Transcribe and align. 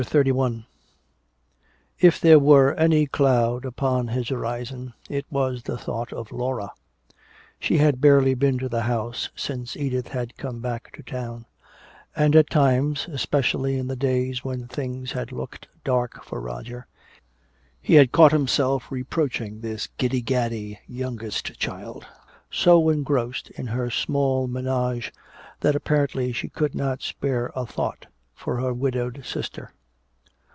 CHAPTER 0.03 0.23
XXXI 0.33 0.65
If 1.99 2.19
there 2.19 2.39
were 2.39 2.73
any 2.73 3.05
cloud 3.05 3.65
upon 3.65 4.07
his 4.07 4.29
horizon, 4.29 4.93
it 5.11 5.27
was 5.29 5.61
the 5.61 5.77
thought 5.77 6.11
of 6.11 6.31
Laura. 6.31 6.71
She 7.59 7.77
had 7.77 8.01
barely 8.01 8.33
been 8.33 8.57
to 8.57 8.67
the 8.67 8.81
house 8.81 9.29
since 9.35 9.77
Edith 9.77 10.07
had 10.07 10.37
come 10.37 10.59
back 10.59 10.91
to 10.95 11.03
town; 11.03 11.45
and 12.15 12.35
at 12.35 12.49
times, 12.49 13.07
especially 13.13 13.77
in 13.77 13.85
the 13.85 13.95
days 13.95 14.43
when 14.43 14.67
things 14.67 15.11
had 15.11 15.31
looked 15.31 15.67
dark 15.83 16.23
for 16.23 16.41
Roger, 16.41 16.87
he 17.79 17.93
had 17.93 18.11
caught 18.11 18.31
himself 18.31 18.91
reproaching 18.91 19.61
this 19.61 19.85
giddy 19.99 20.21
gaddy 20.23 20.79
youngest 20.87 21.59
child, 21.59 22.07
so 22.49 22.89
engrossed 22.89 23.51
in 23.51 23.67
her 23.67 23.91
small 23.91 24.47
"ménage" 24.47 25.11
that 25.59 25.75
apparently 25.75 26.31
she 26.33 26.49
could 26.49 26.73
not 26.73 27.03
spare 27.03 27.51
a 27.55 27.67
thought 27.67 28.07
for 28.33 28.59
her 28.59 28.73
widowed 28.73 29.21
sister. 29.23 29.69